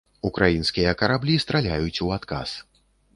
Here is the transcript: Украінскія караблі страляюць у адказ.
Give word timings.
Украінскія 0.29 0.93
караблі 1.01 1.35
страляюць 1.45 2.01
у 2.07 2.09
адказ. 2.17 2.55